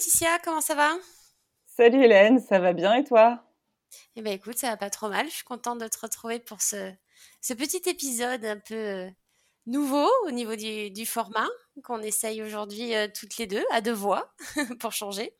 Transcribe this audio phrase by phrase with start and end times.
[0.00, 0.96] Laetitia, comment ça va?
[1.66, 3.44] Salut Hélène, ça va bien et toi?
[4.16, 5.26] Eh bien écoute, ça va pas trop mal.
[5.26, 6.90] Je suis contente de te retrouver pour ce,
[7.42, 9.10] ce petit épisode un peu euh,
[9.66, 11.46] nouveau au niveau du, format
[11.84, 14.32] qu'on essaye aujourd'hui euh, toutes les deux, à deux voix,
[14.80, 15.34] pour changer.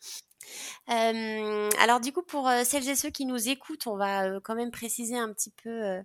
[0.91, 4.71] Euh, alors du coup, pour celles et ceux qui nous écoutent, on va quand même
[4.71, 6.03] préciser un petit peu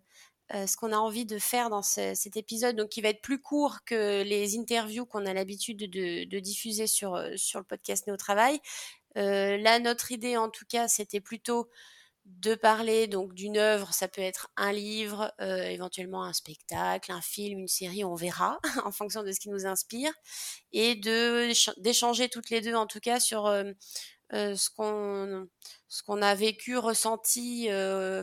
[0.51, 3.79] ce qu'on a envie de faire dans cet épisode, donc qui va être plus court
[3.85, 8.59] que les interviews qu'on a l'habitude de, diffuser sur, sur le podcast Néo Travail.
[9.15, 11.69] là, notre idée, en tout cas, c'était plutôt
[12.25, 17.59] de parler donc d'une œuvre, ça peut être un livre, éventuellement un spectacle, un film,
[17.59, 20.11] une série, on verra en fonction de ce qui nous inspire,
[20.71, 23.47] et de d'échanger toutes les deux en tout cas sur
[24.31, 25.47] ce qu'on
[25.87, 27.67] ce qu'on a vécu, ressenti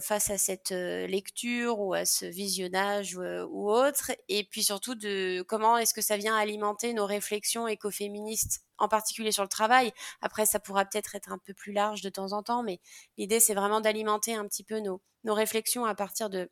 [0.02, 5.78] face à cette lecture ou à ce visionnage ou autre, et puis surtout de comment
[5.78, 9.92] est-ce que ça vient alimenter nos réflexions écoféministes, en particulier sur le travail.
[10.20, 12.80] Après, ça pourra peut-être être un peu plus large de temps en temps, mais
[13.16, 16.50] l'idée c'est vraiment d'alimenter un petit peu nos, nos réflexions à partir de,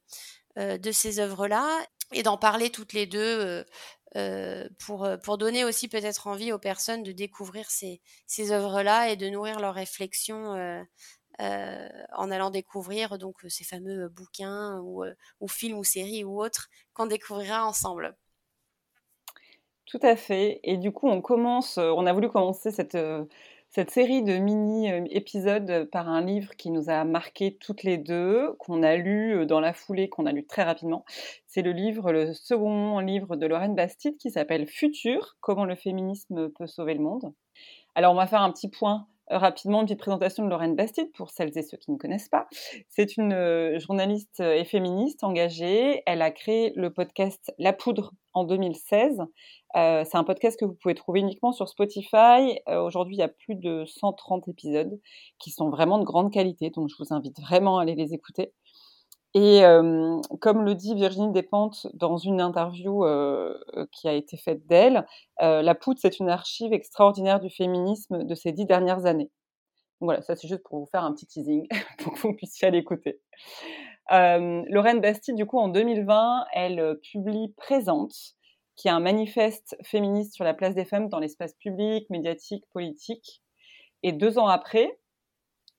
[0.56, 1.66] de ces œuvres-là
[2.12, 3.64] et d'en parler toutes les deux
[4.16, 9.10] euh, pour, euh, pour donner aussi peut-être envie aux personnes de découvrir ces, ces œuvres-là
[9.10, 15.04] et de nourrir leurs réflexions euh, en allant découvrir donc ces fameux bouquins ou,
[15.40, 18.16] ou films ou séries ou autres qu'on découvrira ensemble.
[19.86, 20.60] Tout à fait.
[20.62, 22.96] Et du coup, on commence, on a voulu commencer cette
[23.72, 28.82] cette série de mini-épisodes par un livre qui nous a marqué toutes les deux, qu'on
[28.82, 31.04] a lu dans la foulée, qu'on a lu très rapidement.
[31.46, 36.50] C'est le livre, le second livre de Lorraine Bastide qui s'appelle Futur, comment le féminisme
[36.50, 37.32] peut sauver le monde.
[37.94, 41.30] Alors on va faire un petit point rapidement une petite présentation de Lorraine Bastide pour
[41.30, 42.46] celles et ceux qui ne connaissent pas.
[42.88, 46.02] C'est une euh, journaliste et féministe engagée.
[46.06, 49.20] Elle a créé le podcast La Poudre en 2016.
[49.76, 52.58] Euh, c'est un podcast que vous pouvez trouver uniquement sur Spotify.
[52.68, 55.00] Euh, aujourd'hui, il y a plus de 130 épisodes
[55.38, 58.52] qui sont vraiment de grande qualité, donc je vous invite vraiment à aller les écouter.
[59.34, 59.62] Et
[60.40, 63.04] comme le dit Virginie Despentes dans une interview
[63.92, 65.06] qui a été faite d'elle,
[65.38, 69.30] La Poudre, c'est une archive extraordinaire du féminisme de ces dix dernières années.
[70.00, 71.68] Voilà, ça c'est juste pour vous faire un petit teasing,
[71.98, 73.20] pour que vous puissiez aller écouter.
[74.10, 78.34] Lorraine Bastide, du coup, en 2020, elle publie Présente,
[78.74, 83.42] qui est un manifeste féministe sur la place des femmes dans l'espace public, médiatique, politique.
[84.02, 84.98] Et deux ans après,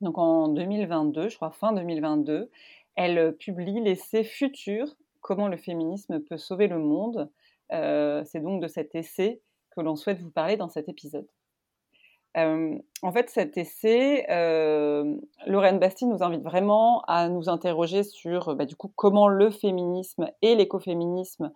[0.02, 2.52] donc en 2022, je crois fin 2022,
[2.96, 7.30] elle publie l'essai Futur, comment le féminisme peut sauver le monde.
[7.70, 9.42] c'est donc de cet essai
[9.72, 11.28] que l'on souhaite vous parler dans cet épisode.
[12.36, 14.26] en fait, cet essai,
[15.48, 20.30] Lorraine Bastille nous invite vraiment à nous interroger sur bah, du coup, comment le féminisme
[20.42, 21.52] et l'écoféminisme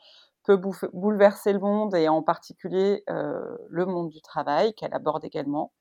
[0.46, 0.62] peut
[0.94, 5.72] bouleverser le monde et en particulier le monde du travail qu'elle aborde également.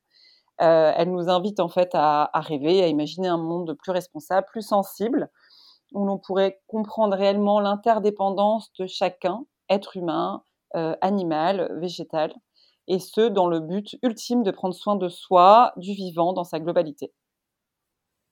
[0.57, 5.29] elle nous invite en fait à, rêver, à imaginer un monde plus responsable, plus sensible,
[5.93, 10.43] où l'on pourrait comprendre réellement l'interdépendance de chacun, être humain,
[10.75, 12.33] euh, animal, végétal,
[12.87, 16.59] et ce, dans le but ultime de prendre soin de soi, du vivant dans sa
[16.59, 17.13] globalité.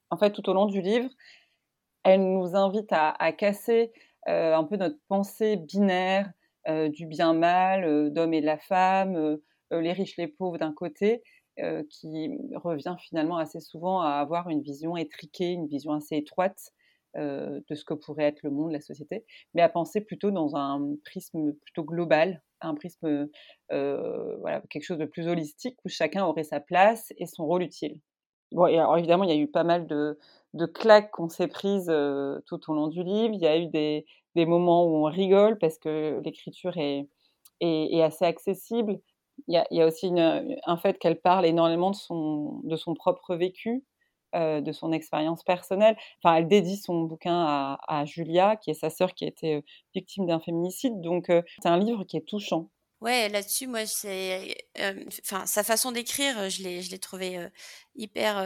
[0.10, 1.10] En fait, tout au long du livre,
[2.04, 3.94] elle nous invite à, casser
[4.28, 6.32] euh, un peu notre pensée binaire
[6.68, 9.40] euh, du bien-mal, d'homme et de la femme,
[9.72, 11.24] les riches, les pauvres d'un côté,
[11.90, 16.74] qui revient finalement assez souvent à avoir une vision étriquée, une vision assez étroite
[17.16, 20.56] euh, de ce que pourrait être le monde, la société, mais à penser plutôt dans
[20.56, 23.30] un prisme plutôt global, un prisme,
[23.72, 27.62] euh, voilà, quelque chose de plus holistique où chacun aurait sa place et son rôle
[27.62, 28.00] utile.
[28.52, 30.18] Bon, et alors évidemment, il y a eu pas mal de,
[30.54, 33.34] de claques qu'on s'est prises euh, tout au long du livre.
[33.34, 37.08] Il y a eu des, des moments où on rigole parce que l'écriture est,
[37.62, 39.00] est, assez accessible.
[39.48, 42.76] Il y a, il y a aussi un fait qu'elle parle énormément de son, de
[42.76, 43.84] son propre vécu,
[44.36, 45.96] euh, de son expérience personnelle.
[46.24, 49.62] Enfin, elle dédie son bouquin à, Julia, qui est sa sœur qui a été euh,
[49.94, 51.02] victime d'un féminicide.
[51.02, 52.70] Donc, euh, c'est un livre qui est touchant.
[53.02, 54.56] Ouais, là-dessus, moi, c'est,
[55.22, 57.38] enfin, sa façon d'écrire, je l'ai, je l'ai trouvé
[57.96, 58.38] hyper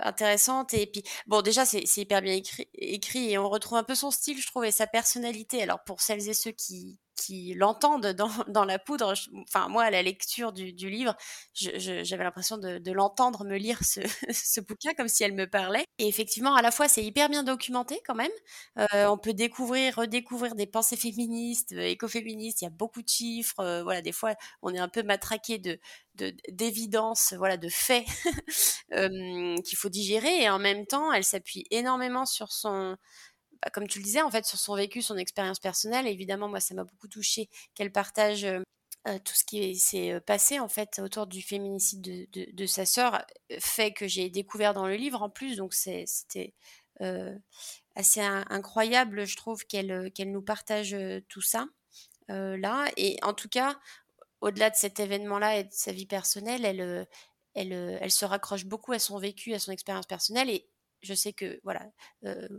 [0.00, 0.74] intéressante.
[0.74, 4.10] Et puis, bon, déjà, c'est, hyper bien écrit, écrit, et on retrouve un peu son
[4.10, 5.62] style, je trouve, et sa personnalité.
[5.62, 9.14] Alors, pour celles et ceux qui, qui l'entendent dans, dans, la poudre.
[9.48, 11.14] enfin, moi, à la lecture du, livre,
[11.54, 14.00] j'avais l'impression de, l'entendre me lire ce,
[14.32, 15.84] ce, bouquin comme si elle me parlait.
[15.98, 18.30] Et effectivement, à la fois, c'est hyper bien documenté quand même.
[18.78, 22.62] Euh, on peut découvrir, redécouvrir des pensées féministes, euh, écoféministes.
[22.62, 23.60] Il y a beaucoup de chiffres.
[23.60, 25.78] Euh, voilà, des fois, on est un peu matraqué de
[26.50, 28.04] d'évidence, voilà, de faits
[29.64, 30.42] qu'il faut digérer.
[30.42, 32.98] Et en même temps, elle s'appuie énormément sur son
[33.62, 36.06] bah, comme tu le disais, en fait, sur son vécu, son expérience personnelle.
[36.06, 38.46] Évidemment, moi, ça m'a beaucoup touché qu'elle partage
[39.24, 43.24] tout ce qui s'est passé en fait autour du féminicide de, sa sœur
[43.58, 46.54] fait que j'ai découvert dans le livre en plus, donc c'était
[47.96, 50.96] assez incroyable, je trouve, qu'elle nous partage
[51.28, 51.66] tout ça
[52.28, 52.86] là.
[52.96, 53.76] Et en tout cas,
[54.40, 57.08] au-delà de cet événement-là et de sa vie personnelle, elle,
[57.54, 60.48] elle, elle se raccroche beaucoup à son vécu, à son expérience personnelle.
[60.48, 60.68] Et
[61.02, 61.86] je sais que voilà,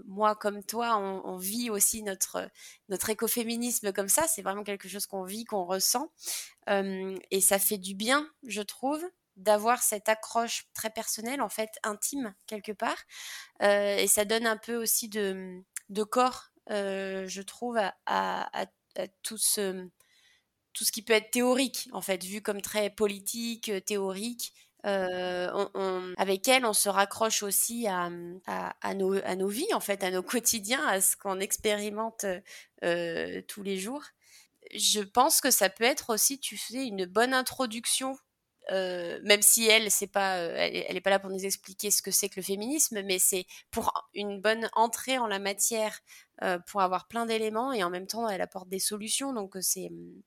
[0.06, 2.50] moi comme toi, on, vit aussi notre
[2.90, 4.28] notre écoféminisme comme ça.
[4.28, 6.12] C'est vraiment quelque chose qu'on vit, qu'on ressent,
[6.68, 9.04] et ça fait du bien, je trouve,
[9.36, 12.98] d'avoir cette accroche très personnelle, en fait intime quelque part,
[13.62, 18.66] et ça donne un peu aussi de, de corps, je trouve, à, à,
[19.24, 19.90] tout ce
[20.74, 24.54] tout ce qui peut être théorique, en fait, vu comme très politique, théorique,
[24.84, 28.10] on, avec elle, on se raccroche aussi à,
[28.48, 32.26] à, nos, à, nos, vies, en fait, à nos quotidiens, à ce qu'on expérimente
[32.82, 34.04] tous les jours.
[34.74, 38.18] Je pense que ça peut être aussi, tu sais, une bonne introduction,
[38.70, 42.30] même si elle, c'est pas, elle n'est pas là pour nous expliquer ce que c'est
[42.30, 46.00] que le féminisme, mais c'est pour une bonne entrée en la matière,
[46.68, 49.34] pour avoir plein d'éléments et en même temps, elle apporte des solutions.
[49.34, 50.22] Donc, c'est mmh,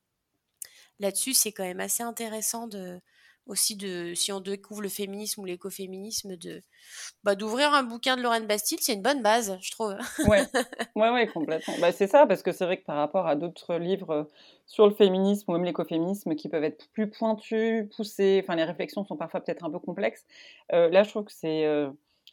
[1.01, 3.01] là-dessus, c'est quand même assez intéressant de
[3.47, 6.63] aussi de si on découvre le féminisme ou l'écoféminisme de
[7.25, 9.97] bah, d'ouvrir un bouquin de Lorraine Bastille c'est une bonne base je trouve.
[10.27, 10.43] Ouais.
[10.97, 11.75] Ouais ouais complètement.
[11.81, 14.25] Bah, c'est ça parce que c'est vrai que par rapport à d'autres livres euh,
[14.67, 19.05] sur le féminisme ou même l'écoféminisme qui peuvent être plus pointus poussés enfin les réflexions
[19.05, 20.25] sont parfois peut-être un peu complexes
[20.73, 21.91] euh, là je trouve que c'est euh,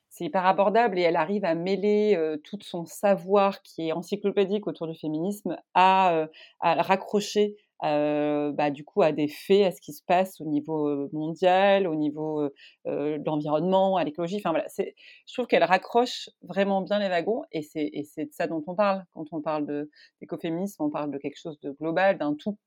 [0.09, 4.86] c'est hyper abordable et elle arrive à mêler tout son savoir qui est encyclopédique autour
[4.86, 6.27] du féminisme à,
[6.59, 11.09] à raccrocher bah, du coup à des faits, à ce qui se passe au niveau
[11.12, 12.50] mondial, au niveau
[12.85, 14.38] de l'environnement, à l'écologie.
[14.38, 18.63] Enfin voilà, je trouve qu'elle raccroche vraiment bien les wagons et c'est de ça dont
[18.68, 19.88] on parle quand on parle
[20.21, 22.57] d'écoféminisme, on parle de quelque chose de global, d'un tout.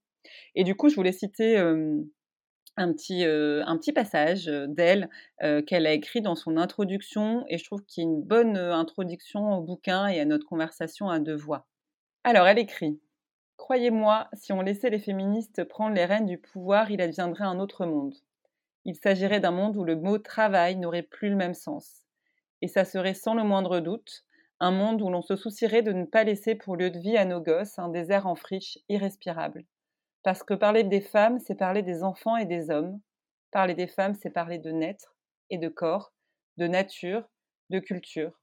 [0.55, 5.09] Et du coup, je voulais citer un petit, un petit passage d'elle
[5.67, 9.59] qu'elle a écrit dans son introduction et je trouve qu'il y a une bonne introduction
[9.59, 11.67] au bouquin et à notre conversation à deux voix.
[12.23, 13.01] Alors, elle écrit
[13.57, 17.87] Croyez-moi, si on laissait les féministes prendre les rênes du pouvoir, il adviendrait un autre
[17.87, 18.15] monde.
[18.85, 22.05] Il s'agirait d'un monde où le mot travail n'aurait plus le même sens.
[22.63, 24.25] Et ça serait sans le moindre doute
[24.61, 27.25] un monde où l'on se soucierait de ne pas laisser pour lieu de vie à
[27.25, 29.65] nos gosses un désert en friche irrespirable.
[30.23, 33.01] Parce que parler des femmes, c'est parler des enfants et des hommes.
[33.51, 35.15] Parler des femmes, c'est parler de naître
[35.51, 36.13] et de corps,
[36.57, 37.29] de nature,
[37.71, 38.41] de culture.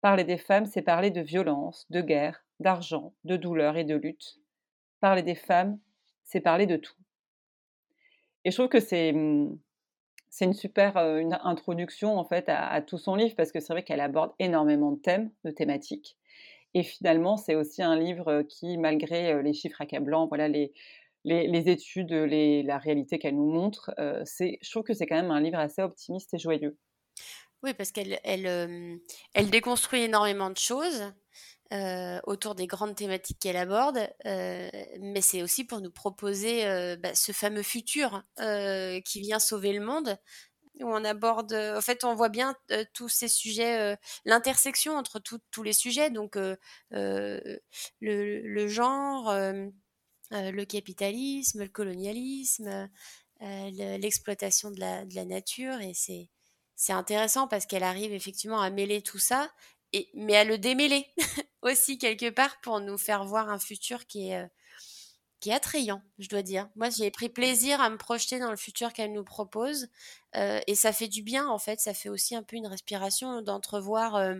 [0.00, 4.39] Parler des femmes, c'est parler de violence, de guerre, d'argent, de douleur et de lutte.
[5.00, 5.78] Parler des femmes,
[6.24, 6.94] c'est parler de tout.
[8.44, 9.58] Et je trouve que c'est mmh,
[10.30, 13.82] c'est une super une introduction en fait à, tout son livre parce que c'est vrai
[13.82, 16.16] qu'elle aborde énormément de thèmes, de thématiques.
[16.72, 20.72] Et finalement, c'est aussi un livre qui, malgré les chiffres accablants, voilà les,
[21.24, 23.92] les, études, les, la réalité qu'elle nous montre,
[24.24, 26.78] c'est, je trouve que c'est quand même un livre assez optimiste et joyeux.
[27.64, 29.00] Oui, parce qu'elle elle,
[29.34, 31.12] elle déconstruit énormément de choses.
[31.72, 34.68] Euh, autour des grandes thématiques qu'elle aborde, euh,
[34.98, 38.24] mais c'est aussi pour nous proposer euh, bah, ce fameux futur
[39.04, 40.18] qui vient sauver le monde,
[40.80, 42.56] où on aborde, en fait, on voit bien
[42.94, 47.60] tous ces sujets, l'intersection entre tous les sujets, donc le,
[48.00, 49.32] le, genre,
[50.32, 52.90] le capitalisme, le colonialisme,
[53.40, 56.30] l'exploitation de la, de la nature, et c'est
[56.76, 59.50] c'est intéressant parce qu'elle arrive effectivement à mêler tout ça
[60.14, 61.06] mais à le démêler
[61.62, 64.46] aussi quelque part pour nous faire voir un futur qui est, euh,
[65.40, 66.68] qui est attrayant, je dois dire.
[66.76, 69.88] Moi, j'ai pris plaisir à me projeter dans le futur qu'elle nous propose
[70.36, 71.80] euh, et ça fait du bien en fait.
[71.80, 74.36] Ça fait aussi un peu une respiration d'entrevoir euh,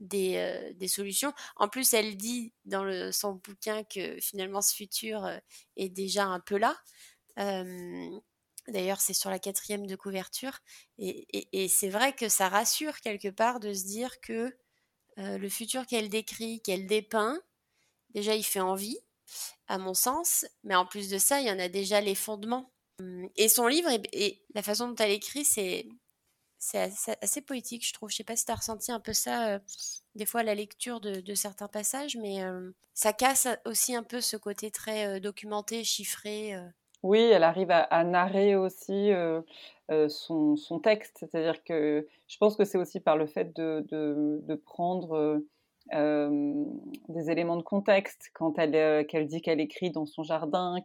[0.00, 1.32] des, des, solutions.
[1.56, 5.28] En plus, elle dit dans son bouquin que finalement ce futur
[5.76, 6.76] est déjà un peu là.
[8.68, 10.58] D'ailleurs, c'est sur la quatrième de couverture.
[10.98, 14.56] Et, et c'est vrai que ça rassure quelque part de se dire que
[15.18, 17.40] euh, le futur qu'elle décrit, qu'elle dépeint,
[18.10, 18.98] déjà il fait envie,
[19.68, 22.72] à mon sens, mais en plus de ça, il y en a déjà les fondements.
[22.98, 25.88] Hum, et son livre et, la façon dont elle écrit, c'est
[27.20, 28.10] assez, poétique, je trouve.
[28.10, 29.58] Je sais pas si tu as ressenti un peu ça euh,
[30.14, 34.20] des fois à la lecture de, certains passages, mais euh, ça casse aussi un peu
[34.20, 36.54] ce côté très documenté, chiffré.
[37.02, 39.10] Oui, elle arrive à, narrer aussi
[40.08, 41.16] son, texte.
[41.18, 45.42] C'est-à-dire que je pense que c'est aussi par le fait de, prendre
[45.90, 50.76] des éléments de contexte quand elle qu'elle dit qu'elle écrit dans son jardin,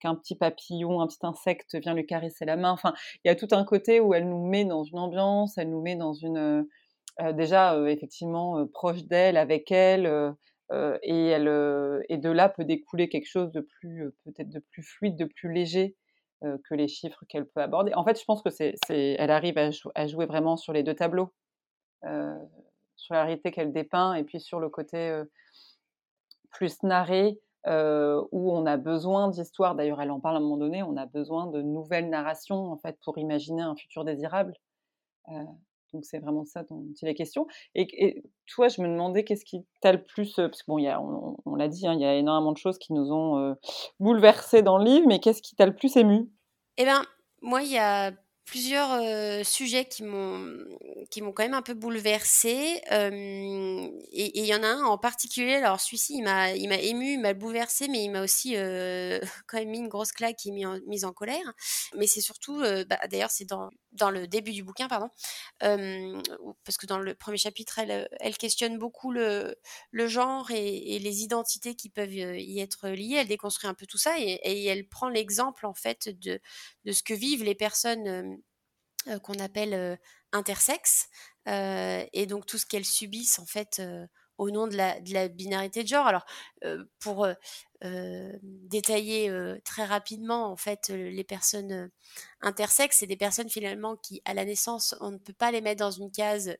[0.00, 2.72] qu'un petit papillon, un petit insecte vient lui caresser la main.
[2.72, 2.92] Enfin,
[3.24, 5.82] il y a tout un côté où elle nous met dans une ambiance, elle nous
[5.82, 6.66] met dans une
[7.34, 10.34] déjà effectivement proche d'elle, avec elle
[10.70, 15.16] et, elle, et de là peut découler quelque chose de plus, peut-être de plus fluide,
[15.16, 15.96] de plus léger
[16.42, 17.94] que les chiffres qu'elle peut aborder.
[17.94, 21.32] En fait, je pense que c'est, elle arrive à, jouer vraiment sur les deux tableaux,
[22.02, 25.22] sur la réalité qu'elle dépeint et puis sur le côté
[26.50, 29.74] plus narré où on a besoin d'histoires.
[29.74, 30.82] D'ailleurs, elle en parle à un moment donné.
[30.82, 34.54] On a besoin de nouvelles narrations en fait pour imaginer un futur désirable.
[35.92, 37.46] Donc c'est vraiment ça dont il est question.
[37.74, 41.00] Et, toi, je me demandais qu'est-ce qui t'a le plus, parce que bon, y a,
[41.00, 43.56] on, l'a dit, hein, il y a énormément de choses qui nous ont
[44.00, 46.30] bouleversés dans le livre, mais qu'est-ce qui t'a le plus ému?
[46.78, 47.02] Eh bien,
[47.42, 48.12] moi, il y a
[48.48, 50.64] plusieurs sujets qui m'ont
[51.10, 55.54] qui m'ont quand même un peu bouleversée et il y en a un en particulier.
[55.54, 58.54] Alors celui-ci il m'a il m'a ému il m'a bouleversé mais il m'a aussi
[59.46, 61.52] quand même mis une grosse claque et mis en, mise en colère.
[61.96, 65.08] Mais c'est surtout bah, d'ailleurs c'est dans dans le début du bouquin pardon
[65.60, 69.56] parce que dans le premier chapitre elle, elle questionne beaucoup le
[69.90, 73.16] le genre et, les identités qui peuvent y être liées.
[73.20, 76.40] Elle déconstruit un peu tout ça et, et elle prend l'exemple en fait de
[76.84, 78.36] de ce que vivent les personnes euh,
[79.22, 79.96] qu'on appelle euh,
[80.32, 81.08] intersexes,
[81.48, 83.80] euh, et donc tout ce qu'elles subissent en fait
[84.36, 86.06] au nom de la, de la, binarité de genre.
[86.06, 86.24] Alors,
[87.00, 87.26] pour
[88.42, 89.32] détailler
[89.64, 91.90] très rapidement, en fait, les personnes
[92.42, 95.80] intersexes, c'est des personnes finalement qui, à la naissance, on ne peut pas les mettre
[95.80, 96.56] dans une case.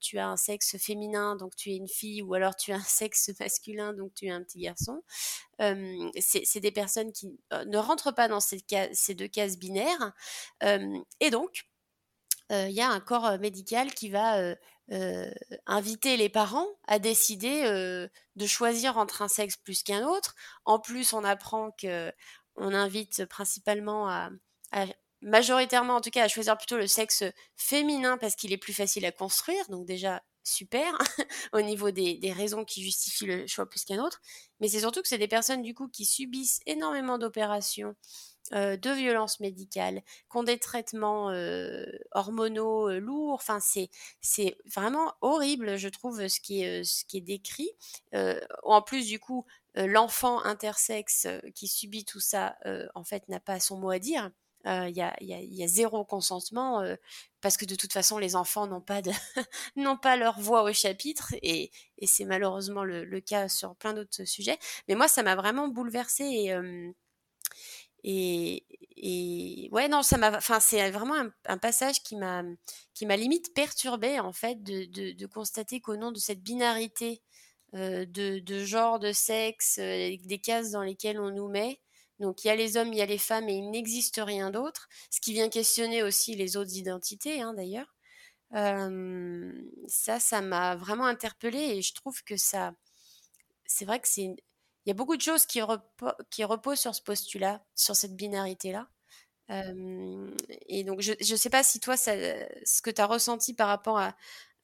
[0.00, 2.80] tu as un sexe féminin, donc tu es une fille, ou alors tu as un
[2.80, 5.02] sexe masculin, donc tu es un petit garçon.
[5.58, 10.12] c'est des personnes qui ne rentrent pas dans ces deux cases binaires.
[11.20, 11.66] et donc,
[12.50, 14.54] il y a un corps médical qui va
[15.66, 17.62] inviter les parents à décider
[18.36, 20.34] de choisir entre un sexe plus qu'un autre.
[20.64, 22.12] En plus, on apprend que
[22.56, 24.30] on invite principalement à,
[25.22, 27.24] majoritairement en tout cas à choisir plutôt le sexe
[27.56, 29.64] féminin parce qu'il est plus facile à construire.
[29.68, 30.96] Donc déjà super
[31.52, 34.20] au niveau des, des, raisons qui justifient le choix plus qu'un autre.
[34.60, 37.94] Mais c'est surtout que c'est des personnes du coup qui subissent énormément d'opérations
[38.52, 43.34] euh, de violences médicales, qui ont des traitements euh, hormonaux euh, lourds.
[43.34, 47.70] Enfin, c'est c'est vraiment horrible, je trouve, ce qui est ce qui est décrit.
[48.62, 52.56] en plus, du coup, l'enfant intersexe qui subit tout ça,
[52.94, 54.30] en fait, n'a pas son mot à dire.
[54.66, 56.82] Il y, a, zéro consentement
[57.40, 59.00] parce que de toute façon les enfants n'ont pas
[60.16, 61.70] leur voix au chapitre et,
[62.04, 64.58] c'est malheureusement le, cas sur plein d'autres sujets
[64.88, 66.50] mais moi ça m'a vraiment bouleversée
[68.08, 68.64] et,
[69.72, 70.36] ouais, non, ça m'a.
[70.36, 72.44] Enfin, c'est vraiment un, passage qui m'a,
[72.94, 77.22] qui m'a limite perturbé en fait de, constater qu'au nom de cette binarité
[77.72, 81.80] de, genre, de sexe, des cases dans lesquelles on nous met.
[82.20, 84.50] Donc il y a les hommes, il y a les femmes et il n'existe rien
[84.50, 84.88] d'autre.
[85.10, 87.94] Ce qui vient questionner aussi les autres identités, hein, d'ailleurs.
[88.54, 89.52] Euh,
[89.88, 92.72] ça, ça m'a vraiment interpellée et je trouve que ça,
[93.66, 94.36] c'est vrai que c'est
[94.86, 98.88] il y a beaucoup de choses qui, reposent sur ce postulat, sur cette binarité-là.
[99.48, 103.98] et donc, je ne sais pas si toi, ce que tu as ressenti par rapport
[103.98, 104.16] à,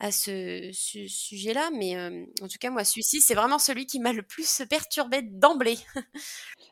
[0.03, 1.97] à ce, sujet-là, mais
[2.43, 5.79] en tout cas, moi, celui-ci, c'est vraiment celui qui m'a le plus perturbé d'emblée.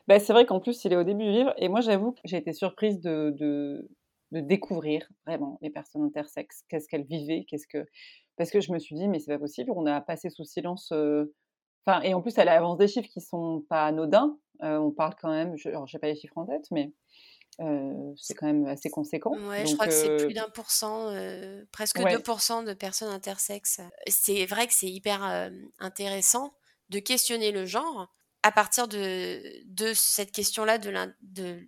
[0.07, 2.19] bah, c'est vrai qu'en plus, il est au début du livre, et moi, j'avoue que
[2.25, 3.87] j'ai été surprise de,
[4.31, 7.85] découvrir vraiment les personnes intersexes, qu'est-ce qu'elles vivaient, qu'est-ce que...
[8.37, 10.93] Parce que je me suis dit, mais c'est pas possible, on a passé sous silence
[11.85, 14.37] Enfin, et en plus, elle avance des chiffres qui sont pas anodins.
[14.59, 16.91] On parle quand même, je n'ai pas les chiffres en tête, mais
[17.59, 19.37] euh, c'est quand même assez conséquent.
[19.47, 21.13] Ouais, je crois que c'est euh, plus d'un pour cent,
[21.71, 23.81] presque 2% de personnes intersexes.
[24.07, 26.53] C'est vrai que c'est hyper intéressant
[26.89, 31.59] de questionner le genre à partir de, de cette question-là de, de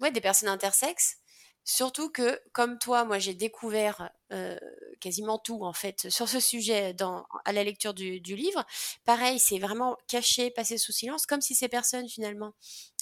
[0.00, 1.20] ouais, des personnes intersexes
[1.64, 4.58] Surtout que, comme toi, moi j'ai découvert euh,
[4.98, 8.64] quasiment tout en fait sur ce sujet dans, à la lecture du, livre.
[9.04, 12.54] Pareil, c'est vraiment caché, passé sous silence, comme si ces personnes finalement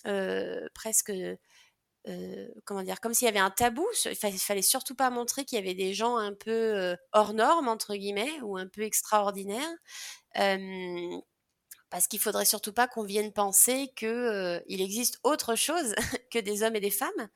[0.06, 1.12] euh, presque
[2.08, 3.86] euh, comment dire, comme s'il y avait un tabou.
[4.04, 7.94] Il fallait, surtout pas montrer qu'il y avait des gens un peu hors normes entre
[7.94, 9.76] guillemets ou un peu extraordinaires
[11.90, 15.94] parce qu'il faudrait surtout pas qu'on vienne penser que euh, il existe autre chose
[16.30, 17.28] que des hommes et des femmes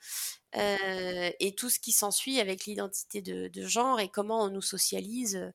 [0.56, 4.62] euh, et tout ce qui s'ensuit avec l'identité de, de, genre et comment on nous
[4.62, 5.52] socialise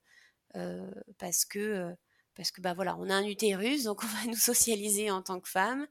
[0.55, 1.93] euh, parce que
[2.37, 5.39] parce que bah voilà, on a un utérus, donc on va nous socialiser en tant
[5.39, 5.87] que femme,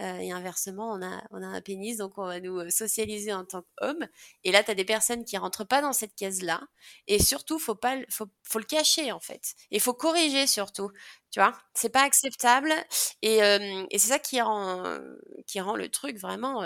[0.00, 3.34] euh, et inversement, on a, on a un pénis, donc on va nous euh, socialiser
[3.34, 4.08] en tant qu'homme.
[4.42, 6.62] Et là, tu as des personnes qui rentrent pas dans cette case-là,
[7.06, 10.90] et surtout, faut pas, faut, faut le cacher en fait, et faut corriger surtout,
[11.30, 12.72] tu vois, c'est pas acceptable,
[13.20, 14.98] et, euh, et c'est ça qui rend,
[15.46, 16.64] qui rend le truc vraiment,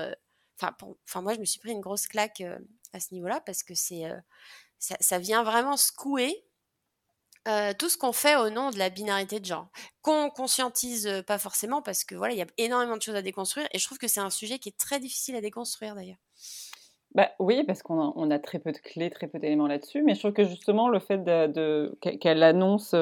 [0.62, 2.42] enfin, moi, je me suis pris une grosse claque
[2.92, 4.04] à ce niveau-là parce que c'est,
[4.78, 6.44] ça, ça, vient vraiment secouer
[7.78, 9.68] tout ce qu'on fait au nom de la binarité de genre,
[10.02, 13.66] qu'on conscientise pas forcément parce que voilà, il y a énormément de choses à déconstruire
[13.72, 16.18] et je trouve que c'est un sujet qui est très difficile à déconstruire d'ailleurs.
[17.14, 20.18] Bah, oui, parce qu'on a, très peu de clés, très peu d'éléments là-dessus, mais je
[20.18, 21.20] trouve que justement le fait
[22.20, 22.96] qu'elle annonce,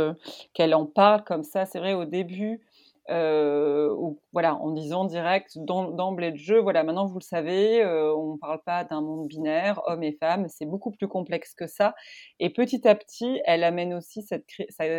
[0.53, 2.61] qu'elle en parle comme ça, c'est vrai au début,
[3.09, 8.39] ou, voilà, en disant direct d'emblée de jeu, voilà, maintenant vous le savez, on ne
[8.39, 11.95] parle pas d'un monde binaire, hommes et femmes, c'est beaucoup plus complexe que ça.
[12.39, 14.45] Et petit à petit, elle amène aussi cette,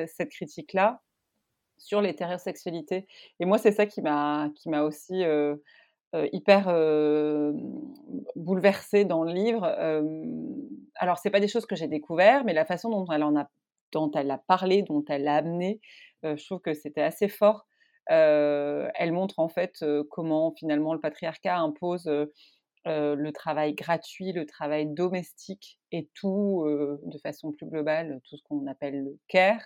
[0.08, 1.02] cette critique-là
[1.78, 3.08] sur l'hétérosexualité.
[3.40, 4.50] Et moi, c'est ça qui m'a
[4.84, 5.56] aussi euh,
[6.32, 7.54] hyper euh,
[8.36, 9.66] bouleversée dans le livre.
[10.96, 14.38] alors, c'est pas des choses que j'ai découvert, mais la façon dont elle en a,
[14.48, 15.80] parlé, dont elle l'a amené,
[16.26, 17.66] euh, je trouve que c'était assez fort.
[18.08, 22.10] elle montre en fait comment finalement le patriarcat impose
[22.86, 26.66] le travail gratuit, le travail domestique et tout,
[27.04, 29.62] de façon plus globale, tout ce qu'on appelle le care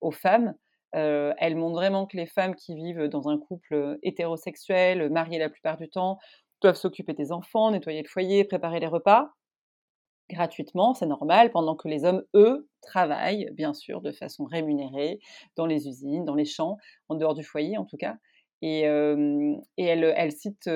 [0.00, 0.54] aux femmes.
[0.94, 5.48] Euh, elle montre vraiment que les femmes qui vivent dans un couple hétérosexuel, mariées la
[5.48, 6.18] plupart du temps,
[6.60, 9.30] doivent s'occuper des enfants, nettoyer le foyer, préparer les repas
[10.30, 15.20] gratuitement, c'est normal, pendant que les hommes, eux, travaillent, bien sûr, de façon rémunérée,
[15.56, 18.16] dans les usines, dans les champs, en dehors du foyer en tout cas.
[18.62, 20.70] Et, elle, cite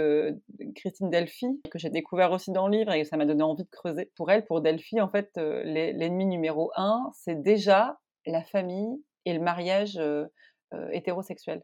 [0.75, 3.71] Christine Delphi, que j'ai découvert aussi dans le livre, et ça m'a donné envie de
[3.71, 4.11] creuser.
[4.17, 9.41] Pour elle, pour Delphi, en fait, l'ennemi numéro un, c'est déjà la famille et le
[9.41, 10.01] mariage
[10.93, 11.63] hétérosexuel.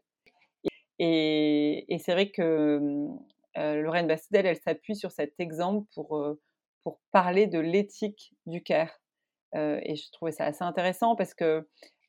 [0.99, 3.07] Et, c'est vrai que
[3.55, 6.23] Lorraine Bastidel, elle s'appuie sur cet exemple pour,
[6.83, 9.01] pour parler de l'éthique du care.
[9.55, 11.67] et je trouvais ça assez intéressant parce que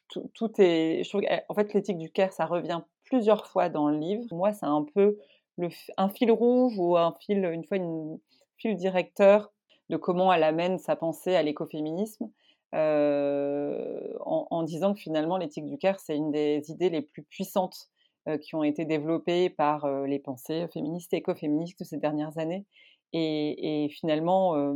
[0.09, 1.03] tout, est.
[1.03, 4.25] Je trouve, en fait, l'éthique du care, ça revient plusieurs fois dans le livre.
[4.33, 5.19] Moi, c'est un peu
[5.57, 8.19] le, un fil rouge ou un fil, une fois, une
[8.57, 9.53] fil directeur
[9.91, 12.31] de comment elle amène sa pensée à l'écoféminisme.
[12.75, 17.89] Euh, en, disant que finalement l'éthique du care, c'est une des idées les plus puissantes
[18.29, 22.37] euh, qui ont été développées par euh, les pensées féministes et écoféministes de ces dernières
[22.39, 22.65] années.
[23.13, 24.75] Et, finalement,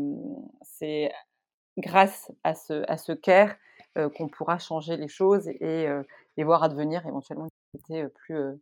[0.62, 1.10] c'est
[1.76, 3.12] grâce à ce, à ce
[4.16, 5.88] qu'on pourra changer les choses et,
[6.36, 8.60] et, voir advenir éventuellement une société plus,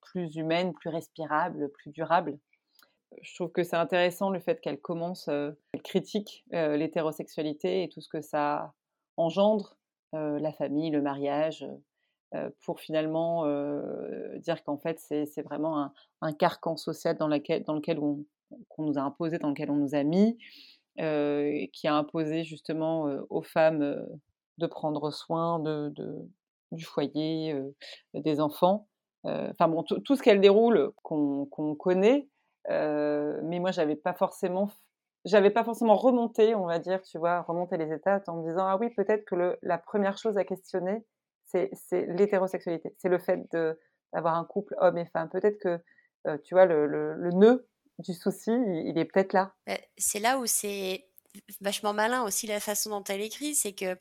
[0.00, 2.38] plus humaine, plus respirable, plus durable
[3.22, 8.08] je trouve que c'est intéressant le fait qu'elle commence, elle critique l'hétérosexualité et tout ce
[8.08, 8.72] que ça
[9.16, 9.76] engendre,
[10.12, 11.66] la famille, le mariage,
[12.60, 13.46] pour finalement
[14.38, 18.24] dire qu'en fait c'est vraiment un, carcan social dans, lequel on,
[18.78, 20.38] nous a imposé, dans lequel on nous a mis,
[20.96, 24.06] qui a imposé justement aux femmes
[24.58, 25.92] de prendre soin de,
[26.72, 27.54] du foyer,
[28.14, 28.88] des enfants.
[29.24, 32.28] Enfin bon, tout ce qu'elle déroule qu'on connaît,
[32.68, 34.70] mais moi, j'avais pas forcément
[35.24, 38.66] j'avais pas forcément remonté, on va dire, tu vois, remonté les étapes en me disant
[38.66, 41.04] ah oui, peut-être que la première chose à questionner,
[41.44, 43.40] c'est l'hétérosexualité, c'est le fait
[44.12, 45.28] d'avoir un couple homme et femme.
[45.28, 47.66] Peut-être que tu vois le, nœud
[47.98, 49.54] du souci, il, est peut-être là.
[49.66, 51.07] Bah, c'est là où c'est
[51.60, 53.96] vachement malin aussi la façon dont elle écrit, c'est que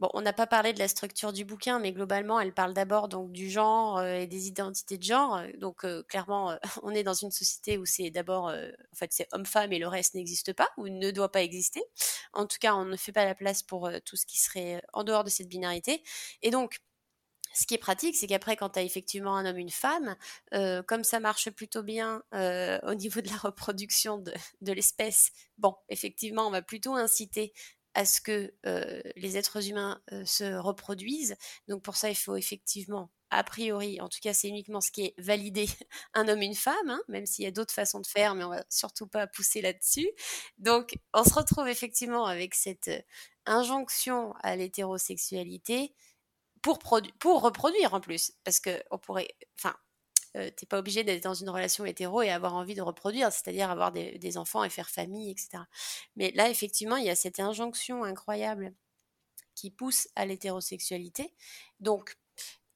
[0.00, 3.08] bon, on n'a pas parlé de la structure du bouquin, mais globalement, elle parle d'abord
[3.08, 5.42] donc du genre euh, et des identités de genre.
[5.58, 9.28] Donc euh, clairement, euh, on est dans une société où c'est d'abord, en fait, c'est
[9.32, 11.82] homme-femme et le reste n'existe pas ou ne doit pas exister.
[12.32, 15.04] En tout cas, on ne fait pas la place pour tout ce qui serait en
[15.04, 16.02] dehors de cette binarité.
[16.42, 16.80] Et donc
[17.54, 20.16] ce qui est pratique, c'est qu'après, quand tu as effectivement un homme, une femme,
[20.54, 25.74] euh, comme ça marche plutôt bien euh, au niveau de la reproduction de, l'espèce, bon,
[25.88, 27.52] effectivement, on va plutôt inciter
[27.94, 31.36] à ce que euh, les êtres humains se reproduisent.
[31.68, 35.02] Donc pour ça, il faut effectivement, a priori, en tout cas, c'est uniquement ce qui
[35.02, 35.68] est validé,
[36.14, 38.48] un homme, une femme, hein, même s'il y a d'autres façons de faire, mais on
[38.48, 40.08] va surtout pas pousser là-dessus.
[40.56, 42.90] Donc on se retrouve effectivement avec cette
[43.44, 45.94] injonction à l'hétérosexualité
[46.62, 46.78] pour,
[47.18, 48.32] pour reproduire en plus.
[48.44, 49.28] Parce que on pourrait.
[49.58, 49.74] Enfin,
[50.36, 53.70] euh, t'es pas obligé d'être dans une relation hétéro et avoir envie de reproduire, c'est-à-dire
[53.70, 55.64] avoir des, enfants et faire famille, etc.
[56.16, 58.74] Mais là, effectivement, il y a cette injonction incroyable
[59.54, 61.34] qui pousse à l'hétérosexualité.
[61.80, 62.16] Donc,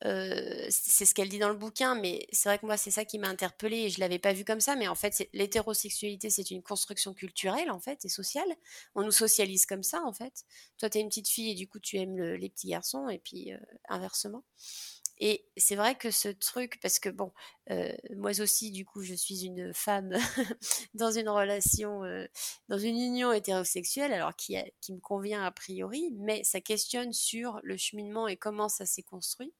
[0.02, 3.18] c'est ce qu'elle dit dans le bouquin, mais c'est vrai que moi, c'est ça qui
[3.18, 4.76] m'a interpellée et je l'avais pas vu comme ça.
[4.76, 8.48] Mais en fait, l'hétérosexualité, c'est une construction culturelle, en fait, et sociale.
[8.94, 10.44] On nous socialise comme ça, en fait.
[10.78, 13.18] Toi, tu es une petite fille et du coup, tu aimes les petits garçons, et
[13.18, 13.52] puis
[13.88, 14.44] inversement.
[15.18, 17.32] Et c'est vrai que ce truc, parce que bon,
[18.14, 20.12] moi aussi, du coup, je suis une femme
[20.94, 22.02] dans une relation,
[22.68, 27.60] dans une union hétérosexuelle, alors qui, qui me convient a priori, mais ça questionne sur
[27.62, 29.54] le cheminement et comment ça s'est construit.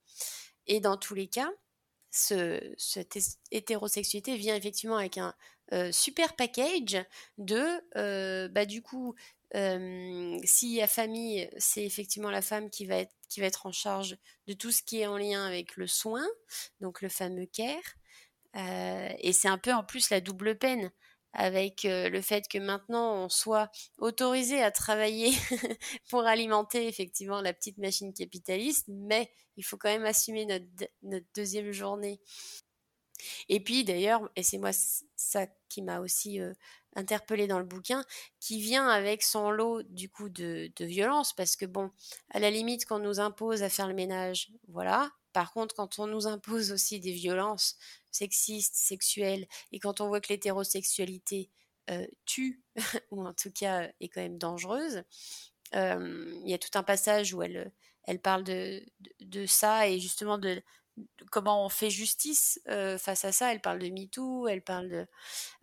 [0.66, 1.50] Et dans tous les cas,
[2.10, 3.18] ce, cette
[3.50, 5.34] hétérosexualité vient effectivement avec un
[5.90, 7.04] super package
[7.38, 9.14] de, bah, du coup,
[9.54, 13.72] s'il y a famille, c'est effectivement la femme qui va, être, qui va être en
[13.72, 16.26] charge de tout ce qui est en lien avec le soin,
[16.80, 17.94] donc le fameux care.
[18.54, 20.90] et c'est un peu en plus la double peine
[21.32, 25.32] avec le fait que maintenant on soit autorisé à travailler
[26.08, 30.64] pour alimenter effectivement la petite machine capitaliste, mais il faut quand même assumer notre,
[31.02, 32.20] notre deuxième journée.
[33.48, 36.40] Et puis d'ailleurs, et c'est moi ça qui m'a aussi
[36.96, 38.04] interpellé dans le bouquin,
[38.40, 41.90] qui vient avec son lot du coup de, violence, parce que bon,
[42.30, 45.10] à la limite, quand on nous impose à faire le ménage, voilà.
[45.32, 47.76] Par contre, quand on nous impose aussi des violences
[48.10, 51.50] sexistes, sexuelles, et quand on voit que l'hétérosexualité
[51.90, 52.62] euh, tue,
[53.10, 55.02] ou en tout cas est quand même dangereuse,
[55.72, 57.70] il y a tout un passage où elle,
[58.06, 58.82] elle parle de,
[59.46, 60.62] ça et justement de,
[61.30, 62.60] comment on fait justice
[62.98, 63.52] face à ça.
[63.52, 64.88] Elle parle de MeToo, elle parle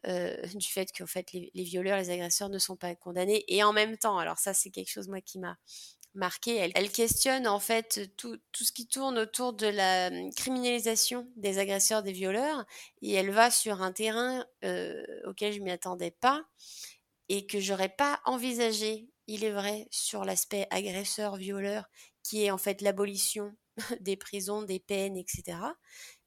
[0.05, 3.43] de, du fait qu'en fait les, violeurs, les agresseurs ne sont pas condamnés.
[3.47, 5.57] Et en même temps, alors ça c'est quelque chose moi qui m'a
[6.13, 6.55] marquée.
[6.75, 11.59] Elle, questionne en fait tout, tout, ce qui tourne autour de la hum, criminalisation des
[11.59, 12.65] agresseurs, des violeurs,
[13.01, 16.43] et elle va sur un terrain euh, auquel je m'y attendais pas
[17.29, 21.89] et que j'aurais pas envisagé, il est vrai, sur l'aspect agresseur-violeur,
[22.21, 23.55] qui est en fait l'abolition
[24.01, 25.57] des prisons, des peines, etc.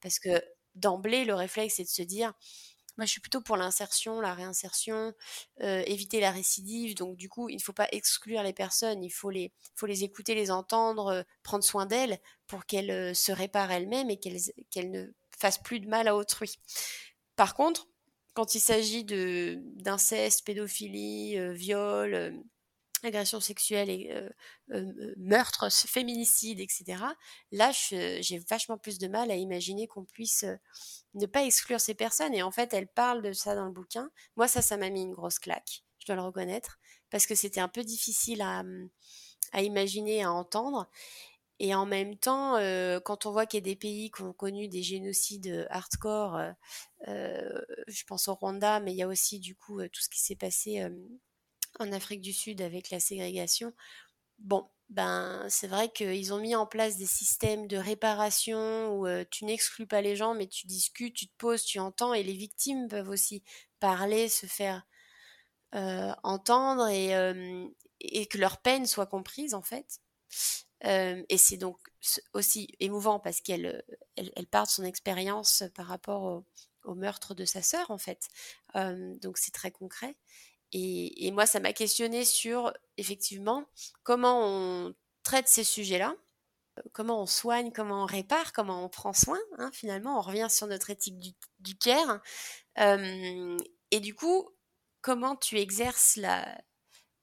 [0.00, 0.42] Parce que
[0.74, 2.32] d'emblée, le réflexe, c'est de se dire,
[2.96, 5.12] moi, je suis plutôt pour l'insertion, la réinsertion,
[5.62, 6.94] euh, éviter la récidive.
[6.94, 10.02] Donc, du coup, il ne faut pas exclure les personnes, il faut les, faut les
[10.02, 14.90] écouter, les entendre, euh, prendre soin d'elles pour qu'elles euh, se réparent elles-mêmes et qu'elles
[14.90, 15.06] ne
[15.38, 16.58] fassent plus de mal à autrui.
[17.36, 17.86] Par contre,
[18.32, 22.34] quand il s'agit d'inceste, pédophilie, viol,
[23.06, 24.28] agression sexuelle et euh,
[24.72, 27.02] euh, meurtre, féminicide, etc.
[27.52, 30.44] Là, j'ai vachement plus de mal à imaginer qu'on puisse
[31.14, 32.34] ne pas exclure ces personnes.
[32.34, 34.10] Et en fait, elle parle de ça dans le bouquin.
[34.36, 36.78] Moi, ça, ça m'a mis une grosse claque, je dois le reconnaître,
[37.10, 38.62] parce que c'était un peu difficile à,
[39.52, 40.88] à, imaginer, à entendre.
[41.58, 42.56] Et en même temps,
[43.04, 46.38] quand on voit qu'il y a des pays qui ont connu des génocides hardcore,
[47.06, 50.36] je pense au Rwanda, mais il y a aussi du coup tout ce qui s'est
[50.36, 50.86] passé
[51.78, 53.72] en Afrique du Sud avec la ségrégation,
[54.38, 59.44] bon, ben c'est vrai qu'ils ont mis en place des systèmes de réparation où tu
[59.44, 62.88] n'exclus pas les gens, mais tu discutes, tu te poses, tu entends, et les victimes
[62.88, 63.42] peuvent aussi
[63.80, 64.86] parler, se faire
[65.72, 70.00] entendre et, que leur peine soit comprise en fait.
[70.84, 71.78] et c'est donc
[72.32, 73.84] aussi émouvant parce qu'elle
[74.16, 76.44] elle, part de son expérience par rapport
[76.84, 78.28] au, meurtre de sa sœur en fait.
[78.74, 80.16] donc c'est très concret.
[80.78, 83.64] Et, moi, ça m'a questionné sur, effectivement,
[84.02, 86.14] comment on traite ces sujets-là,
[86.78, 90.48] euh, comment on soigne, comment on répare, comment on prend soin, hein, finalement, on revient
[90.50, 91.74] sur notre éthique du, du
[93.90, 94.50] et du coup,
[95.00, 96.60] comment tu exerces la,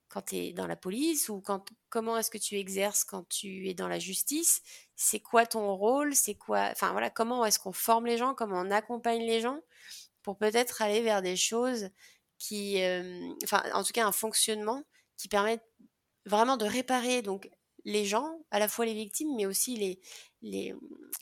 [0.09, 3.67] quand tu es dans la police ou quand, comment est-ce que tu exerces quand tu
[3.69, 4.63] es dans la justice?
[4.95, 6.15] C'est quoi ton rôle?
[6.15, 8.33] C'est quoi Enfin voilà, comment est-ce qu'on forme les gens?
[8.33, 9.59] Comment on accompagne les gens
[10.23, 11.89] pour peut-être aller vers des choses
[12.39, 12.81] qui,
[13.43, 14.83] enfin, en tout cas, un fonctionnement
[15.17, 15.59] qui permet
[16.25, 17.49] vraiment de réparer donc
[17.85, 19.99] les gens, à la fois les victimes, mais aussi les,
[20.41, 20.73] les,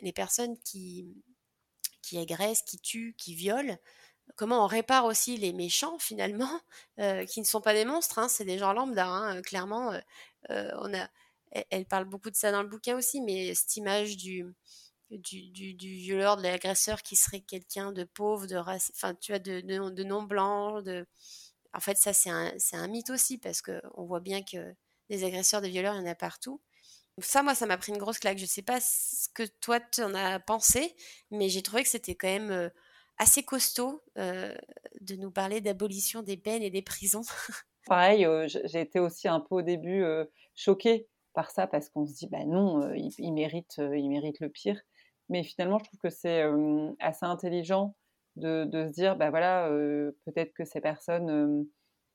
[0.01, 1.23] les personnes qui,
[2.01, 3.77] qui agressent, qui tuent, qui violent.
[4.35, 6.61] Comment on répare aussi les méchants finalement,
[7.27, 9.93] qui ne sont pas des monstres, hein, c'est des gens lambda, hein, clairement.
[10.49, 11.09] on a,
[11.69, 14.45] elle, parle beaucoup de ça dans le bouquin aussi, mais cette image du,
[15.17, 19.61] du, violeur, de l'agresseur qui serait quelqu'un de pauvre, de race, enfin, tu vois, de,
[19.61, 20.81] de, non blanc.
[20.81, 21.05] De...
[21.73, 24.73] En fait, ça, c'est un, un, mythe aussi, parce qu'on voit bien que
[25.09, 26.61] des agresseurs, des violeurs, il y en a partout.
[27.19, 28.37] ça, moi, ça m'a pris une grosse claque.
[28.37, 30.95] Je sais pas ce que toi, tu en as pensé,
[31.29, 32.69] mais j'ai trouvé que c'était quand même euh,
[33.17, 34.55] assez costaud euh,
[35.01, 37.23] de nous parler d'abolition des peines et des prisons.
[37.87, 40.03] Pareil, euh, j'ai été aussi un peu au début
[40.55, 44.79] choquée par ça parce qu'on se dit bah non, il, mérite, il mérite le pire.
[45.31, 46.43] Mais finalement, je trouve que c'est
[46.99, 47.95] assez intelligent
[48.35, 49.69] de, se dire, bah voilà,
[50.25, 51.65] peut-être que ces personnes,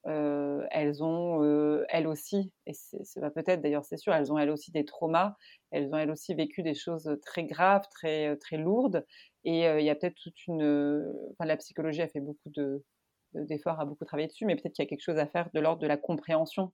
[0.04, 4.70] elles ont, elles aussi, et c'est pas peut-être d'ailleurs, c'est sûr, elles ont elles aussi
[4.70, 5.34] des traumas,
[5.70, 9.02] elles ont elles aussi vécu des choses très graves, très, très lourdes,
[9.44, 11.10] et il y a peut-être toute une...
[11.32, 12.84] Enfin, la psychologie a fait beaucoup de,
[13.32, 15.60] d'efforts, a beaucoup travaillé dessus, mais peut-être qu'il y a quelque chose à faire de
[15.60, 16.70] l'ordre de la compréhension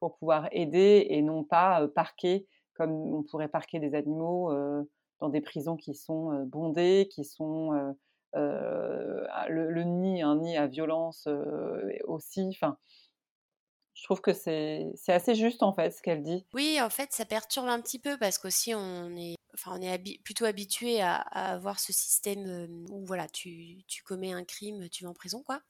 [0.00, 4.52] pour pouvoir aider et non pas parquer comme on pourrait parquer des animaux
[5.20, 7.94] dans des prisons qui sont bondées, qui sont
[8.34, 11.28] le, nid, un nid à violence
[12.04, 12.48] aussi.
[12.50, 12.78] Enfin,
[13.94, 16.46] Je trouve que c'est assez juste en fait ce qu'elle dit.
[16.54, 20.22] Oui, en fait, ça perturbe un petit peu parce qu'aussi on est, enfin, on est
[20.22, 25.10] plutôt habitué à, avoir ce système où voilà, tu, tu, commets un crime, tu vas
[25.10, 25.60] en prison quoi.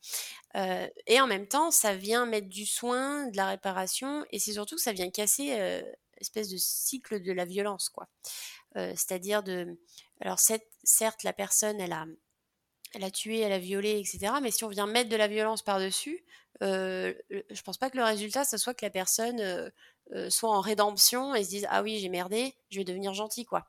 [1.06, 4.76] Et en même temps, ça vient mettre du soin, de la réparation, et c'est surtout
[4.76, 5.82] que ça vient casser euh,
[6.20, 8.08] espèce de cycle de la violence quoi.
[8.78, 9.78] Euh, c'est-à-dire de,
[10.20, 14.32] alors certes, la personne, elle a, tué, elle a violé, etc.
[14.42, 16.24] Mais si on vient mettre de la violence par-dessus,
[16.62, 19.70] euh, je pense pas que le résultat, ce soit que la personne euh,
[20.14, 23.44] euh, soit en rédemption et se dise ah oui j'ai merdé, je vais devenir gentil
[23.44, 23.68] quoi.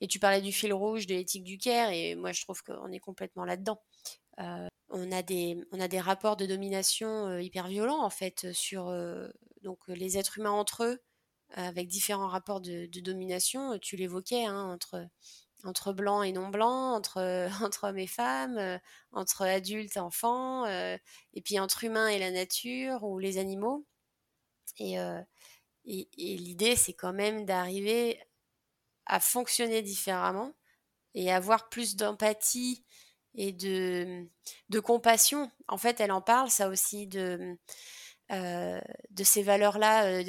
[0.00, 2.90] Et tu parlais du fil rouge de l'éthique du Caire et moi je trouve qu'on
[2.92, 3.82] est complètement là-dedans.
[4.90, 8.90] on a des on a des rapports de domination hyper violents en fait sur
[9.62, 11.02] donc les êtres humains entre eux
[11.54, 13.78] avec différents rapports de, domination.
[13.78, 15.08] Tu l'évoquais hein, entre
[15.64, 18.78] entre blancs et non blancs, entre, entre hommes et femmes, euh,
[19.12, 20.96] entre adultes et enfants, euh,
[21.34, 23.86] et puis entre humains et la nature ou les animaux.
[24.78, 25.20] Et, euh,
[25.84, 28.20] et, l'idée, c'est quand même d'arriver
[29.06, 30.54] à fonctionner différemment
[31.14, 32.84] et avoir plus d'empathie
[33.34, 34.28] et de,
[34.68, 35.50] de compassion.
[35.68, 37.58] En fait, elle en parle, ça aussi, de,
[38.30, 40.22] de ces valeurs-là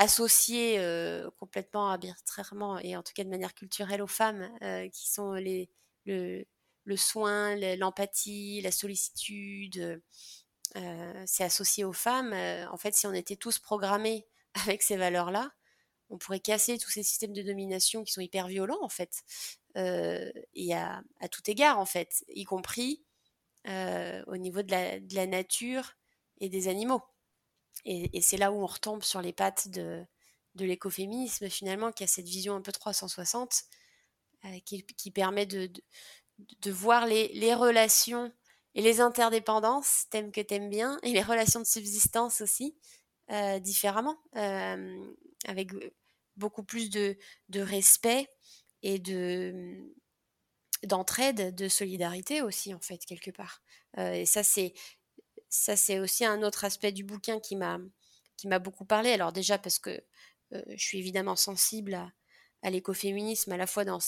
[0.00, 5.10] associées euh, complètement arbitrairement et en tout cas de manière culturelle aux femmes, euh, qui
[5.10, 10.02] sont le, soin, l'empathie, la sollicitude.
[10.76, 12.32] Euh, c'est associé aux femmes.
[12.32, 14.26] en fait, si on était tous programmés
[14.66, 15.52] avec ces valeurs-là,
[16.08, 19.22] on pourrait casser tous ces systèmes de domination qui sont hyper violents, en fait,
[19.76, 23.04] et à, tout égard, en fait, y compris
[23.66, 25.92] au niveau de la nature
[26.40, 27.02] et des animaux.
[27.84, 30.04] Et, c'est là où on retombe sur les pattes de,
[30.54, 33.64] de l'écoféminisme, finalement, qui a cette vision un peu 360,
[34.44, 35.70] euh, qui, qui, permet de,
[36.60, 38.32] de, voir les, les, relations
[38.74, 42.76] et les interdépendances, thème que t'aimes bien, et les relations de subsistance aussi,
[43.30, 45.14] euh, différemment, euh,
[45.46, 45.70] avec
[46.36, 47.16] beaucoup plus de,
[47.48, 48.28] de respect
[48.82, 49.94] et de
[50.84, 53.60] d'entraide, de solidarité aussi, en fait, quelque part.
[53.98, 54.72] et ça, c'est
[55.50, 57.78] ça, c'est aussi un autre aspect du bouquin qui m'a
[58.36, 59.10] qui m'a beaucoup parlé.
[59.10, 59.90] Alors déjà parce que
[60.54, 61.94] euh, je suis évidemment sensible
[62.62, 63.98] à, l'écoféminisme, à la fois dans,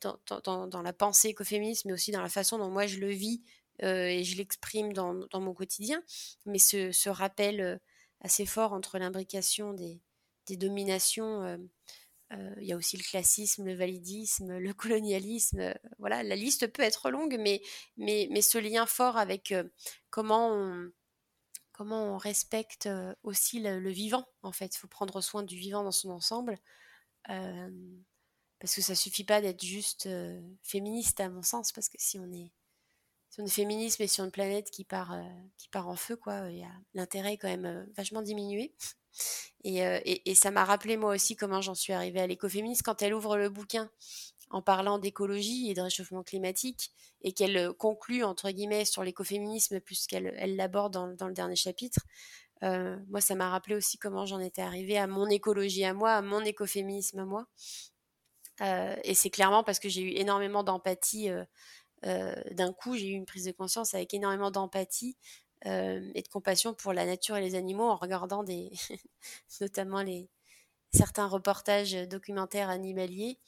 [0.00, 3.42] dans, dans, la pensée écoféministe, mais aussi dans la façon dont moi je le vis
[3.82, 6.02] euh, et je l'exprime dans, dans, mon quotidien.
[6.46, 7.76] Mais ce, ce rappel euh,
[8.20, 10.00] assez fort entre l'imbrication des,
[10.46, 11.56] des dominations euh,
[12.60, 15.60] il y a aussi le classisme, le validisme, le colonialisme.
[15.60, 17.62] Euh, voilà, la liste peut être longue, mais,
[17.96, 19.64] mais, mais ce lien fort avec euh,
[20.10, 20.90] comment on,
[21.72, 22.88] comment on respecte
[23.22, 24.74] aussi le, vivant, en fait.
[24.74, 26.58] Il faut prendre soin du vivant dans son ensemble.
[27.24, 30.08] parce que ça suffit pas d'être juste
[30.62, 32.52] féministe, à mon sens, parce que si on est,
[33.34, 35.16] si on est féministe, mais sur une planète qui part,
[35.56, 36.50] qui part en feu, quoi, a
[36.94, 38.72] l'intérêt quand même vachement diminué.
[39.66, 43.14] Euh, et, ça m'a rappelé moi aussi comment j'en suis arrivée à l'écoféminisme quand elle
[43.14, 43.88] ouvre le bouquin
[44.50, 46.90] en parlant d'écologie et de réchauffement climatique
[47.22, 52.00] et qu'elle euh, conclut entre guillemets sur l'écoféminisme puisqu'elle elle l'aborde dans, le dernier chapitre.
[52.62, 56.12] Euh, moi, ça m'a rappelé aussi comment j'en étais arrivée à mon écologie à moi,
[56.12, 57.46] à mon écoféminisme à moi.
[59.04, 61.30] et c'est clairement parce que j'ai eu énormément d'empathie.
[62.04, 65.16] D'un coup, j'ai eu une prise de conscience avec énormément d'empathie
[65.66, 68.70] euh, et de compassion pour la nature et les animaux en regardant des,
[69.62, 70.28] notamment les,
[70.92, 73.38] certains reportages documentaires animaliers,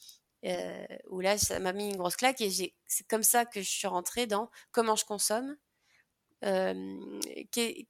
[0.45, 3.69] euh, où là, ça m'a mis une grosse claque et c'est comme ça que je
[3.69, 5.57] suis rentrée dans comment je consomme,
[6.43, 7.19] euh,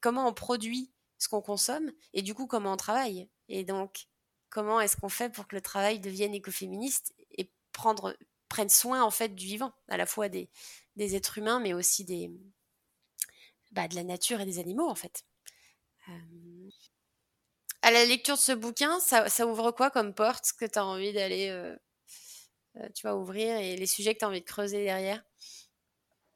[0.01, 3.29] comment on produit ce qu'on consomme et du coup comment on travaille.
[3.47, 4.07] Et donc,
[4.49, 8.13] comment est-ce qu'on fait pour que le travail devienne écoféministe et prendre,
[8.49, 10.49] prenne soin en fait du vivant, à la fois des,
[10.95, 12.31] des êtres humains mais aussi des,
[13.71, 15.23] bah, de la nature et des animaux en fait.
[16.09, 16.69] Euh,
[17.81, 21.13] à la lecture de ce bouquin, ça, ouvre quoi comme porte que tu as envie
[21.13, 21.75] d'aller euh,
[22.77, 25.23] euh, ouvrir et les sujets que tu as envie de creuser derrière?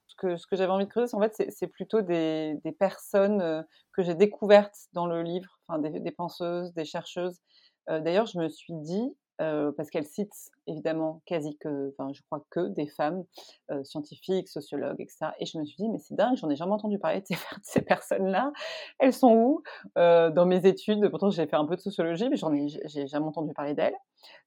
[0.08, 4.14] Ce que, j'avais envie de creuser, en fait, c'est plutôt des, des personnes que j'ai
[4.14, 7.40] découvertes dans le livre, enfin, des penseuses, des chercheuses.
[7.88, 10.34] D'ailleurs, je me suis dit, euh, parce qu'elle cite
[10.68, 13.24] évidemment quasi que, enfin je crois que des femmes
[13.72, 15.32] euh, scientifiques, sociologues, etc.
[15.40, 17.26] Et je me suis dit, mais c'est dingue, j'en ai jamais entendu parler de
[17.64, 18.52] ces, personnes-là.
[19.00, 19.64] Elles sont où?
[19.98, 22.68] Euh, Dans mes études, pourtant j'ai fait un peu de sociologie, mais j'en ai,
[23.08, 23.98] jamais entendu parler d'elles.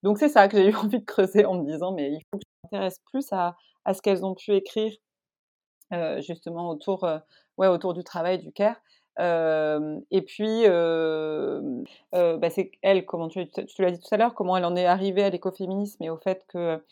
[0.05, 2.39] Donc c'est ça que j'ai eu envie de creuser en me disant, mais il faut
[2.39, 4.93] que je m'intéresse plus à, à ce qu'elles ont pu écrire
[6.19, 7.09] justement autour,
[7.57, 8.81] ouais, autour du travail du CARE.
[9.19, 10.65] Et puis,
[12.13, 13.47] bah, c'est elle, comment tu,
[13.79, 16.45] l'as dit tout à l'heure, comment elle en est arrivée à l'écoféminisme et au fait
[16.49, 16.83] que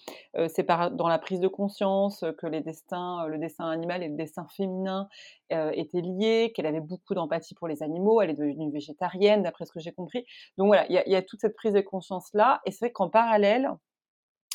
[0.49, 4.47] c'est dans la prise de conscience que les destins, le destin animal et le destin
[4.57, 5.09] féminin
[5.51, 9.73] étaient liés, qu'elle avait beaucoup d'empathie pour les animaux, elle est devenue végétarienne d'après ce
[9.73, 10.25] que j'ai compris.
[10.59, 12.93] Donc voilà, il y, y, a toute cette prise de conscience là, et c'est vrai
[12.93, 13.69] qu'en parallèle,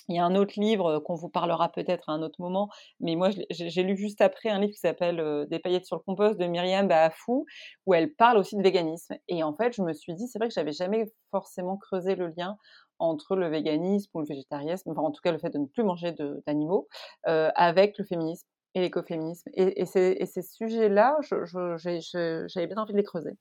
[0.10, 3.16] il y a un autre livre qu'on vous parlera peut-être à un autre moment, mais
[3.16, 6.46] moi j'ai lu juste après un livre qui s'appelle Des paillettes sur le compost de
[6.46, 7.46] Myriam Baafou,
[7.86, 9.16] où elle parle aussi de véganisme.
[9.28, 12.28] Et en fait, je me suis dit, c'est vrai que j'avais jamais forcément creusé le
[12.38, 12.58] lien
[13.00, 15.84] entre le véganisme ou le végétarisme, enfin en tout cas le fait de ne plus
[15.84, 16.14] manger
[16.46, 16.88] d'animaux,
[17.24, 19.50] avec le féminisme et l'écoféminisme.
[19.54, 23.32] Et, et, ces, ces sujets-là, j'avais bien envie de les creuser.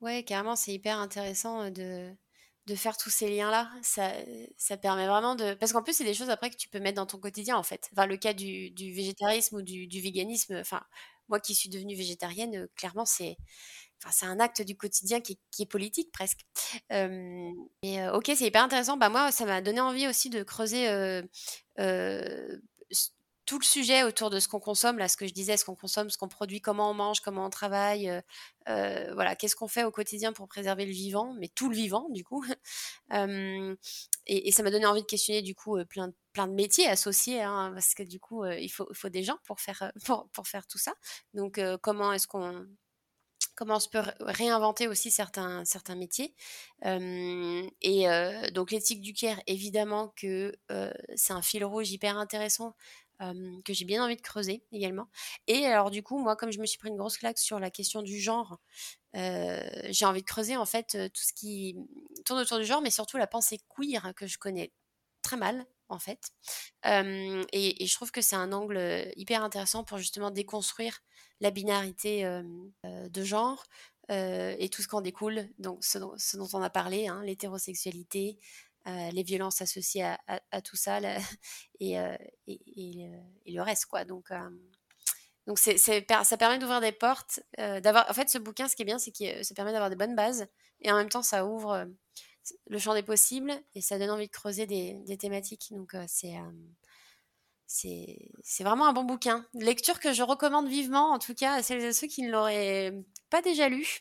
[0.00, 2.14] Ouais, carrément, c'est hyper intéressant de,
[2.70, 3.70] de faire tous ces liens-là.
[3.82, 4.12] Ça,
[4.56, 5.54] ça permet vraiment de...
[5.54, 7.62] Parce qu'en plus, c'est des choses après que tu peux mettre dans ton quotidien, en
[7.62, 7.88] fait.
[7.92, 10.82] Enfin, le cas du, végétarisme ou du, véganisme, enfin,
[11.28, 13.36] moi qui suis devenue végétarienne, euh, clairement, c'est...
[14.02, 16.46] Enfin, c'est un acte du quotidien qui, est politique presque.
[16.90, 17.50] Euh,
[17.82, 18.96] et ok, c'est hyper intéressant.
[18.96, 21.20] Bah moi, ça m'a donné envie aussi de creuser euh,
[23.50, 25.74] tout le sujet autour de ce qu'on consomme, là, ce que je disais, ce qu'on
[25.74, 28.20] consomme, ce qu'on produit, comment on mange, comment on travaille, euh,
[28.68, 32.06] euh, voilà, qu'est-ce qu'on fait au quotidien pour préserver le vivant, mais tout le vivant,
[32.10, 32.44] du coup.
[33.10, 37.42] et, ça m'a donné envie de questionner, du coup, euh, plein, plein de métiers associés,
[37.42, 40.46] hein, parce que du coup, il, faut, il faut des gens pour faire, pour, pour
[40.46, 40.94] faire tout ça.
[41.34, 42.68] Donc, comment est-ce qu'on
[43.56, 46.34] comment on peut réinventer aussi certains, certains métiers.
[46.82, 48.06] et
[48.54, 50.54] donc l'éthique du care, évidemment que
[51.14, 52.74] c'est un fil rouge hyper intéressant
[53.64, 55.08] que j'ai bien envie de creuser également.
[55.46, 57.70] Et alors du coup, moi, comme je me suis pris une grosse claque sur la
[57.70, 58.58] question du genre,
[59.14, 61.76] j'ai envie de creuser en fait tout ce qui
[62.24, 64.72] tourne autour du genre, mais surtout la pensée queer que je connais
[65.22, 66.30] très mal en fait.
[66.84, 71.00] Et, je trouve que c'est un angle hyper intéressant pour justement déconstruire
[71.40, 72.24] la binarité
[72.84, 73.64] de genre.
[74.08, 78.38] et tout ce qu'en découle, donc ce dont, on a parlé, hein, l'hétérosexualité,
[78.86, 81.00] euh, les violences associées à, tout ça
[81.80, 82.16] et, euh,
[82.46, 83.10] et,
[83.46, 84.50] le, reste quoi donc euh,
[85.46, 88.86] donc c'est, ça permet d'ouvrir des portes d'avoir en fait ce bouquin ce qui est
[88.86, 90.46] bien c'est que ça permet d'avoir des bonnes bases
[90.80, 91.86] et en même temps ça ouvre
[92.68, 96.36] le champ des possibles et ça donne envie de creuser des, des thématiques donc c'est
[97.66, 99.46] c'est vraiment un bon bouquin.
[99.54, 102.92] Lecture que je recommande vivement, en tout cas à celles et ceux qui ne l'auraient
[103.30, 104.00] pas déjà lu.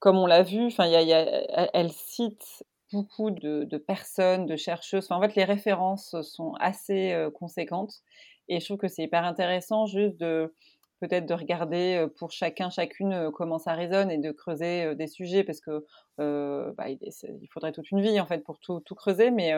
[0.00, 5.10] Comme on l'a vu, enfin, elle cite beaucoup de, personnes, de chercheuses.
[5.10, 8.02] en fait, les références sont assez conséquentes.
[8.48, 10.54] Et je trouve que c'est hyper intéressant juste de
[11.00, 15.60] peut-être de regarder pour chacun, chacune comment ça résonne et de creuser des sujets parce
[15.60, 15.84] que
[16.18, 19.30] bah, il, faudrait toute une vie en fait pour tout, creuser.
[19.30, 19.52] Mais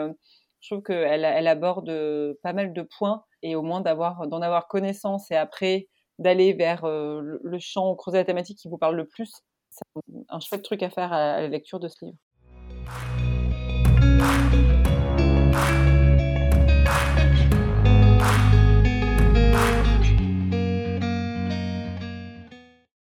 [0.61, 1.93] je trouve qu'elle elle aborde
[2.43, 5.89] pas mal de points et au moins d'avoir d'en avoir connaissance et après
[6.19, 9.31] d'aller vers le, champ, creuser la thématique qui vous parle le plus.
[9.71, 9.85] C'est
[10.29, 12.19] un chouette truc à faire à la lecture de ce livre.